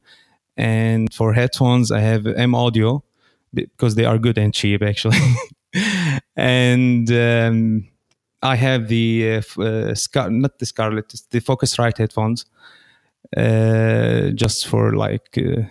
and 0.58 1.14
for 1.14 1.34
headphones, 1.34 1.92
I 1.92 2.00
have 2.00 2.26
M 2.26 2.56
Audio 2.56 3.04
because 3.54 3.96
they 3.96 4.06
are 4.06 4.18
good 4.18 4.38
and 4.38 4.54
cheap, 4.54 4.82
actually. 4.82 5.18
and 6.36 7.12
um, 7.12 7.91
I 8.44 8.56
have 8.56 8.88
the 8.88 9.44
uh, 9.58 9.62
uh, 9.62 10.30
not 10.30 10.60
the 10.60 10.66
Scarlett, 10.66 11.14
the 11.30 11.42
Focusrite 11.42 11.98
headphones, 11.98 12.46
uh, 13.38 14.30
just 14.32 14.68
for 14.68 14.96
like 14.96 15.38
uh, 15.38 15.64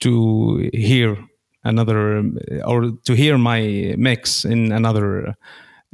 to 0.00 0.70
hear 0.72 1.16
another 1.64 2.24
or 2.64 2.90
to 3.04 3.14
hear 3.14 3.38
my 3.38 3.94
mix 3.96 4.44
in 4.44 4.72
another 4.72 5.36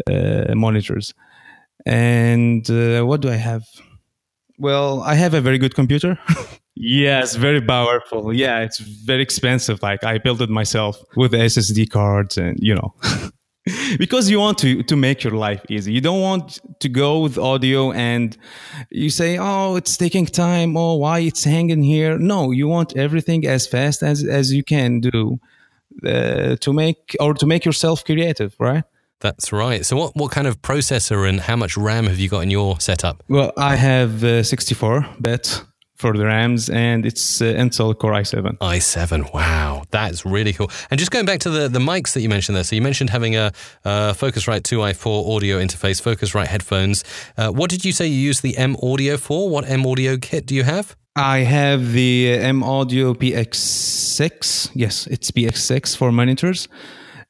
monitors. 0.09 1.15
And 1.87 2.67
what 3.07 3.21
do 3.21 3.29
I 3.29 3.37
have? 3.37 3.65
Well, 4.59 5.03
I 5.03 5.15
have 5.15 5.35
a 5.35 5.41
very 5.41 5.59
good 5.59 5.75
computer. 5.75 6.19
yes, 6.75 7.35
very 7.35 7.61
powerful. 7.61 8.33
Yeah, 8.33 8.61
it's 8.61 8.79
very 8.79 9.23
expensive. 9.23 9.83
Like 9.83 10.05
I 10.05 10.19
built 10.19 10.41
it 10.41 10.49
myself 10.49 11.03
with 11.17 11.33
SSD 11.33 11.91
cards 11.91 12.39
and 12.39 12.59
you 12.61 12.75
know. 12.75 12.95
because 13.99 14.29
you 14.29 14.39
want 14.39 14.59
to 14.59 14.83
to 14.83 14.97
make 14.97 15.25
your 15.25 15.33
life 15.33 15.63
easy. 15.71 15.93
You 15.93 16.01
don't 16.01 16.21
want 16.21 16.59
to 16.81 16.89
go 16.89 17.21
with 17.21 17.39
audio 17.39 17.93
and 17.93 18.37
you 18.91 19.11
say, 19.11 19.39
"Oh, 19.39 19.77
it's 19.77 19.97
taking 19.97 20.27
time. 20.27 20.77
Oh, 20.77 20.97
why 20.97 21.21
it's 21.21 21.45
hanging 21.45 21.83
here?" 21.83 22.19
No, 22.19 22.51
you 22.51 22.69
want 22.69 22.97
everything 22.97 23.47
as 23.47 23.67
fast 23.67 24.03
as 24.03 24.23
as 24.25 24.53
you 24.53 24.63
can 24.63 25.01
do 25.01 25.41
uh, 26.07 26.57
to 26.57 26.73
make 26.73 27.17
or 27.21 27.35
to 27.35 27.47
make 27.47 27.65
yourself 27.65 28.05
creative, 28.05 28.55
right? 28.59 28.85
That's 29.21 29.53
right. 29.53 29.87
So, 29.87 29.97
what, 29.97 30.15
what 30.15 30.31
kind 30.33 30.47
of 30.47 30.61
processor 30.61 31.27
and 31.27 31.41
how 31.41 31.57
much 31.57 31.79
RAM 31.79 32.07
have 32.07 32.19
you 32.19 32.29
got 32.29 32.41
in 32.41 32.51
your 32.51 32.79
setup? 32.81 33.23
Well, 33.29 33.53
I 33.57 33.77
have 33.77 34.23
uh, 34.23 34.43
64 34.43 35.07
bit 35.21 35.63
for 36.05 36.13
the 36.13 36.27
RAMs, 36.27 36.69
and 36.69 37.07
it's 37.07 37.41
uh, 37.41 37.47
Intel 37.47 37.99
Core 37.99 38.13
i7. 38.13 38.59
i7. 38.59 39.33
Wow, 39.33 39.85
that's 39.91 40.27
really 40.27 40.53
cool. 40.53 40.71
And 40.91 40.99
just 40.99 41.11
going 41.11 41.25
back 41.25 41.41
to 41.41 41.49
the, 41.49 41.67
the 41.67 41.79
mics 41.79 42.13
that 42.13 42.21
you 42.21 42.29
mentioned 42.29 42.57
there. 42.57 42.65
So 42.65 42.77
you 42.77 42.83
mentioned 42.83 43.09
having 43.09 43.37
a, 43.37 43.47
uh 43.87 44.13
Focusrite 44.13 44.65
2i4 44.69 45.35
audio 45.35 45.59
interface, 45.59 46.03
Focusrite 46.03 46.49
headphones. 46.49 47.05
Uh, 47.39 47.49
what 47.49 47.71
did 47.71 47.87
you 47.87 47.93
say 47.93 48.07
you 48.07 48.19
use 48.19 48.43
the 48.43 48.55
M 48.59 48.77
Audio 48.83 49.17
for? 49.17 49.49
What 49.49 49.67
M 49.67 49.87
Audio 49.87 50.19
kit 50.19 50.45
do 50.45 50.55
you 50.55 50.65
have? 50.65 50.95
I 51.17 51.39
have 51.39 51.93
the 51.93 52.35
M 52.35 52.63
Audio 52.63 53.15
PX6. 53.15 54.73
Yes, 54.75 55.07
it's 55.07 55.31
PX6 55.31 55.97
for 55.97 56.13
monitors, 56.13 56.69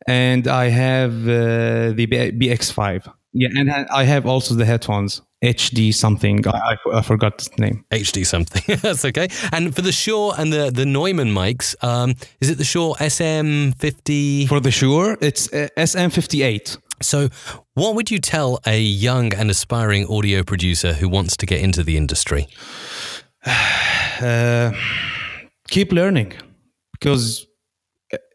and 0.09 0.49
I 0.49 0.65
have 0.71 1.13
uh, 1.29 1.93
the 1.99 2.09
BX5. 2.41 3.07
Yeah, 3.37 3.49
and 3.57 3.69
I 3.71 4.05
have 4.05 4.27
also 4.27 4.55
the 4.55 4.65
headphones 4.65 5.21
HD 5.43 5.93
something. 5.93 6.47
I, 6.47 6.77
I, 6.87 6.99
I 6.99 7.03
forgot 7.03 7.39
the 7.39 7.63
name. 7.63 7.85
HD 7.91 8.25
something. 8.25 8.77
That's 8.81 9.05
okay. 9.05 9.29
And 9.53 9.75
for 9.75 9.83
the 9.83 9.91
Shure 9.91 10.35
and 10.39 10.53
the, 10.53 10.71
the 10.71 10.87
Neumann 10.87 11.31
mics, 11.31 11.75
um, 11.83 12.15
is 12.41 12.49
it 12.49 12.59
the 12.59 12.65
Shure 12.65 12.95
SM50? 12.95 14.49
For 14.49 14.61
the 14.61 14.71
Shure, 14.71 15.19
it's 15.21 15.53
uh, 15.53 15.69
SM58. 15.77 16.79
So, 17.03 17.29
what 17.75 17.97
would 17.97 18.09
you 18.11 18.21
tell 18.21 18.61
a 18.67 18.81
young 18.81 19.35
and 19.35 19.51
aspiring 19.51 20.07
audio 20.07 20.45
producer 20.45 20.93
who 20.93 21.09
wants 21.09 21.37
to 21.39 21.47
get 21.47 21.61
into 21.61 21.83
the 21.83 21.97
industry? 21.97 22.47
Uh, 24.21 24.71
keep 25.67 25.91
learning 25.91 26.33
because 26.93 27.49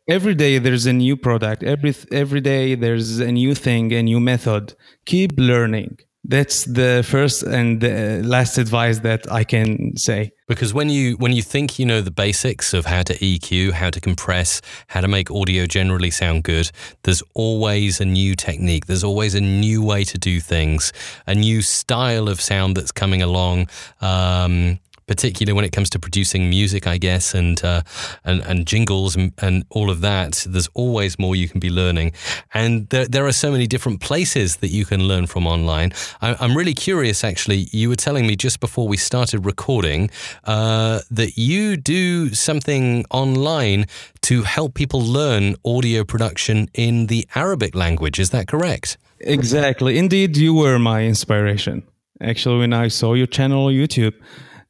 every 0.09 0.35
day 0.35 0.57
there's 0.57 0.85
a 0.85 0.93
new 0.93 1.15
product 1.15 1.63
every 1.63 1.93
every 2.11 2.41
day 2.41 2.75
there's 2.75 3.19
a 3.19 3.31
new 3.31 3.53
thing 3.53 3.93
a 3.93 4.01
new 4.01 4.19
method 4.19 4.73
keep 5.05 5.31
learning 5.37 5.97
that's 6.23 6.65
the 6.65 7.05
first 7.07 7.43
and 7.43 7.81
the 7.81 8.21
last 8.25 8.57
advice 8.57 8.99
that 8.99 9.31
i 9.31 9.43
can 9.43 9.95
say 9.95 10.31
Because 10.49 10.73
when 10.73 10.89
you 10.89 11.15
when 11.17 11.31
you 11.31 11.43
think 11.43 11.77
you 11.77 11.85
know 11.85 12.01
the 12.01 12.09
basics 12.11 12.73
of 12.73 12.85
how 12.87 13.03
to 13.03 13.13
EQ, 13.19 13.71
how 13.73 13.91
to 13.91 14.01
compress, 14.01 14.61
how 14.87 14.99
to 14.99 15.07
make 15.07 15.29
audio 15.29 15.67
generally 15.67 16.09
sound 16.09 16.43
good, 16.43 16.71
there's 17.03 17.21
always 17.35 18.01
a 18.01 18.05
new 18.05 18.33
technique. 18.35 18.87
There's 18.87 19.03
always 19.03 19.35
a 19.35 19.41
new 19.41 19.83
way 19.83 20.03
to 20.05 20.17
do 20.17 20.39
things, 20.39 20.91
a 21.27 21.35
new 21.35 21.61
style 21.61 22.27
of 22.27 22.41
sound 22.41 22.75
that's 22.75 22.91
coming 22.91 23.21
along. 23.21 23.69
Um, 24.01 24.79
particularly 25.09 25.55
when 25.55 25.65
it 25.65 25.71
comes 25.71 25.89
to 25.89 25.97
producing 25.97 26.51
music, 26.51 26.85
I 26.85 26.99
guess, 26.99 27.33
and 27.33 27.61
uh, 27.63 27.81
and, 28.23 28.41
and 28.41 28.67
jingles 28.67 29.15
and, 29.15 29.33
and 29.39 29.65
all 29.71 29.89
of 29.89 30.01
that. 30.01 30.45
There's 30.47 30.69
always 30.75 31.17
more 31.17 31.35
you 31.35 31.49
can 31.49 31.59
be 31.59 31.71
learning, 31.71 32.13
and 32.53 32.87
there, 32.89 33.07
there 33.07 33.25
are 33.25 33.31
so 33.31 33.51
many 33.51 33.65
different 33.65 34.01
places 34.01 34.57
that 34.57 34.69
you 34.69 34.85
can 34.85 35.07
learn 35.07 35.25
from 35.25 35.47
online. 35.47 35.93
I, 36.21 36.35
I'm 36.39 36.55
really 36.55 36.75
curious, 36.75 37.23
actually. 37.23 37.67
You 37.71 37.89
were 37.89 37.95
telling 37.95 38.27
me 38.27 38.35
just 38.35 38.59
before 38.59 38.87
we 38.87 38.97
started 38.97 39.47
recording 39.47 40.11
uh, 40.43 40.99
that 41.09 41.37
you 41.37 41.75
do 41.75 42.29
something 42.35 43.03
online 43.09 43.87
to 44.21 44.43
help 44.43 44.75
people 44.75 45.01
learn 45.01 45.55
audio 45.65 46.03
production 46.03 46.69
in 46.75 47.07
the 47.07 47.27
Arabic 47.33 47.73
language. 47.73 48.19
Is 48.19 48.29
that 48.29 48.47
correct? 48.47 48.97
Exactly. 49.21 49.97
Indeed, 49.97 50.37
you 50.37 50.53
were 50.53 50.77
my 50.77 51.03
inspiration. 51.03 51.81
Actually, 52.21 52.59
when 52.59 52.73
I 52.73 52.89
saw 52.89 53.15
your 53.15 53.27
channel 53.27 53.65
on 53.65 53.73
YouTube, 53.73 54.13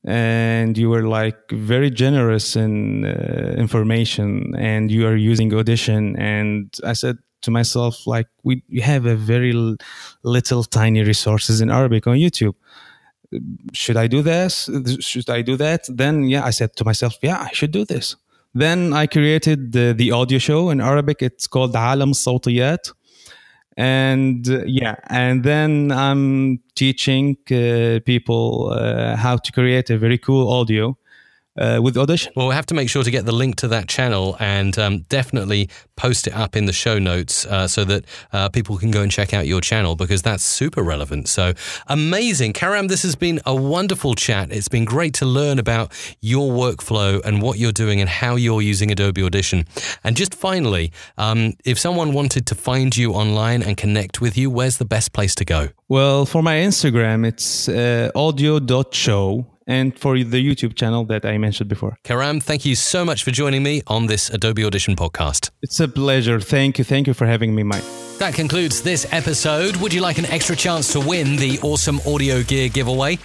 and 0.06 0.77
you 0.77 0.89
were 0.89 1.08
like 1.08 1.39
very 1.51 1.89
generous 1.89 2.56
in 2.56 3.06
uh, 3.06 3.56
information, 3.58 4.56
and 4.58 4.91
you 4.91 5.06
are 5.08 5.15
using 5.15 5.53
Audition, 5.53 6.15
and 6.18 6.74
I 6.86 6.94
said 6.94 7.18
to 7.41 7.51
myself, 7.51 8.06
like, 8.06 8.27
we, 8.44 8.63
we 8.70 8.82
have 8.82 9.06
a 9.06 9.15
very 9.15 9.53
little 10.24 10.63
tiny 10.63 11.03
resources 11.03 11.62
in 11.62 11.70
Arabic 11.72 12.06
on 12.06 12.18
YouTube. 12.18 12.53
Should 13.74 13.96
I 13.96 14.08
do 14.08 14.22
this? 14.22 14.70
Should 15.00 15.29
I 15.29 15.41
do 15.41 15.56
that? 15.56 15.86
Then, 15.88 16.25
yeah, 16.25 16.44
I 16.44 16.50
said 16.50 16.75
to 16.75 16.84
myself, 16.84 17.15
yeah, 17.22 17.39
I 17.39 17.51
should 17.53 17.72
do 17.72 17.86
this. 17.86 18.15
Then 18.53 18.91
I 18.91 19.08
created 19.08 19.72
the, 19.72 19.94
the 19.94 20.12
audio 20.12 20.39
show 20.39 20.70
in 20.70 20.82
Arabic. 20.82 21.22
It's 21.22 21.48
called 21.48 21.75
Alam 21.75 22.13
Sawtiyat 22.13 22.91
and 23.79 24.50
uh, 24.50 24.62
yeah 24.65 24.95
and 25.07 25.45
then 25.45 25.89
i'm 25.93 26.59
teaching 26.75 27.38
uh, 27.50 28.00
people 28.05 28.71
uh, 28.74 29.15
how 29.15 29.38
to 29.38 29.53
create 29.53 29.89
a 29.89 29.98
very 29.98 30.17
cool 30.17 30.51
audio 30.51 30.98
uh, 31.60 31.80
with 31.82 31.98
audition 31.98 32.34
Well, 32.36 32.48
we'll 32.48 32.56
have 32.56 32.66
to 32.68 32.74
make 32.74 32.89
sure 32.89 33.04
to 33.04 33.12
get 33.12 33.25
the 33.25 33.32
link 33.32 33.58
to 33.58 33.68
that 33.68 33.88
channel 33.88 34.36
and 34.39 34.78
um, 34.80 35.00
definitely 35.10 35.70
post 35.96 36.28
it 36.28 36.34
up 36.34 36.56
in 36.56 36.66
the 36.66 36.74
show 36.74 36.98
notes 36.98 37.46
uh, 37.46 37.68
so 37.68 37.84
that 37.86 38.06
uh, 38.34 38.50
people 38.50 38.78
can 38.78 38.89
go 38.89 39.01
and 39.01 39.12
check 39.12 39.34
out 39.34 39.46
your 39.46 39.62
channel 39.62 39.96
because 39.96 40.22
that's 40.22 40.44
super 40.44 40.82
relevant. 40.82 41.28
So 41.28 41.54
amazing. 41.88 42.54
Karam, 42.54 42.88
this 42.88 43.04
has 43.04 43.16
been 43.16 43.39
a 43.46 43.54
wonderful 43.56 44.16
chat. 44.16 44.51
It's 44.51 44.70
been 44.70 44.86
great 44.86 45.13
to 45.16 45.25
learn 45.25 45.60
about 45.60 45.92
your 46.22 46.51
workflow 46.51 47.22
and 47.24 47.42
what 47.42 47.60
you're 47.60 47.72
doing 47.72 48.00
and 48.00 48.10
how 48.10 48.36
you're 48.36 48.62
using 48.62 48.92
Adobe 48.92 49.22
Audition. 49.22 49.66
And 50.04 50.16
just 50.16 50.34
finally, 50.34 50.92
um, 51.18 51.54
if 51.65 51.78
someone 51.78 52.13
wanted 52.13 52.45
to 52.48 52.56
find 52.56 52.95
you 52.95 53.13
online 53.13 53.62
and 53.62 53.76
connect 53.76 54.22
with 54.22 54.38
you, 54.38 54.50
where's 54.50 54.78
the 54.78 54.86
best 54.86 55.13
place 55.13 55.36
to 55.36 55.45
go? 55.45 55.69
well 55.89 56.24
for 56.24 56.43
my 56.43 56.58
instagram 56.58 57.26
it's 57.26 57.67
uh, 57.67 58.12
audio.show 58.15 59.45
and 59.69 59.97
for 59.97 60.12
the 60.34 60.41
youtube 60.47 60.73
channel 60.75 61.05
that 61.05 61.23
i 61.25 61.38
mentioned 61.38 61.69
before 61.69 61.93
Karam, 62.03 62.39
thank 62.49 62.65
you 62.65 62.75
so 62.75 63.05
much 63.10 63.23
for 63.23 63.32
joining 63.32 63.63
me 63.63 63.75
on 63.88 64.08
this 64.08 64.29
Adobe 64.29 64.63
Audition 64.65 64.95
podcast. 64.95 65.51
it's 65.62 65.79
a 65.79 65.88
pleasure 65.88 66.39
thank 66.41 66.77
you 66.77 66.84
thank 66.84 67.08
you 67.08 67.13
for 67.13 67.25
having 67.25 67.55
me 67.55 67.63
mike 67.63 67.88
That 68.19 68.34
concludes 68.34 68.82
this 68.84 69.08
episode. 69.13 69.77
Would 69.77 69.93
you 69.93 70.01
like 70.01 70.17
an 70.17 70.25
extra 70.25 70.53
chance 70.53 70.91
to 70.91 70.99
win 70.99 71.38
the 71.38 71.58
awesome 71.63 72.01
audio 72.05 72.43
gear 72.43 72.67
giveaway? 72.67 73.17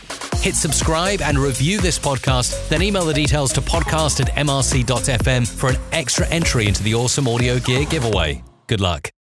Hit 0.47 0.55
subscribe 0.55 1.21
and 1.21 1.37
review 1.37 1.81
this 1.81 1.99
podcast, 1.99 2.69
then 2.69 2.81
email 2.81 3.05
the 3.05 3.13
details 3.23 3.53
to 3.55 3.61
podcast 3.61 4.21
at 4.23 4.29
mrc.fm 4.47 5.43
for 5.61 5.71
an 5.71 5.77
extra 5.91 6.25
entry 6.29 6.69
into 6.69 6.85
the 6.85 6.95
awesome 6.95 7.27
audio 7.27 7.59
gear 7.59 7.85
giveaway. 7.87 8.45
Good 8.69 8.81
luck. 8.81 9.14